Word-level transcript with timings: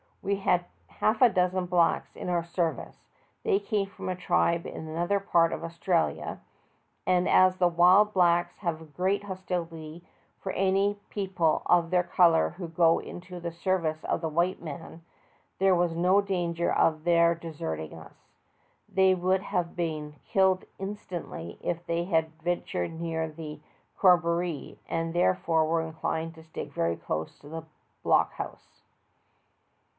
We 0.23 0.35
had 0.37 0.65
half 0.87 1.21
a 1.21 1.29
dozen 1.29 1.65
blacks 1.65 2.15
in 2.15 2.29
our 2.29 2.43
serv 2.43 2.79
ice; 2.79 3.07
they 3.43 3.59
came 3.59 3.85
from 3.87 4.09
a 4.09 4.15
tribe 4.15 4.65
in 4.65 4.87
another 4.87 5.19
part 5.19 5.53
of 5.53 5.63
Australia, 5.63 6.39
and 7.05 7.27
as 7.27 7.57
the 7.57 7.67
wild 7.67 8.13
blacks 8.13 8.57
have 8.59 8.81
a 8.81 8.85
great 8.85 9.23
hostilit}^ 9.23 10.01
for 10.39 10.51
any 10.53 10.99
people 11.09 11.61
of 11.67 11.89
their 11.89 12.03
color 12.03 12.51
who 12.57 12.67
go 12.67 12.97
into 12.97 13.39
the 13.39 13.51
service 13.51 14.03
of 14.05 14.21
the 14.21 14.29
white 14.29 14.61
man, 14.61 15.03
there 15.59 15.75
was 15.75 15.95
no 15.95 16.21
danger 16.21 16.71
of 16.71 17.03
their 17.03 17.35
deserting 17.35 17.93
us. 17.93 18.29
They 18.91 19.13
would 19.13 19.41
have 19.41 19.75
been 19.75 20.15
killed 20.25 20.65
instantly 20.79 21.59
if 21.61 21.85
they 21.85 22.05
had 22.05 22.31
ventured 22.43 22.93
near 22.99 23.27
the 23.27 23.59
cor 23.97 24.17
roboree, 24.17 24.79
and 24.87 25.13
therefore 25.13 25.65
were 25.67 25.81
inclined 25.81 26.35
to 26.35 26.43
vStick 26.43 26.71
very 26.73 26.95
close 26.95 27.37
to 27.39 27.49
the 27.49 27.63
block 28.03 28.33
homse. 28.33 28.83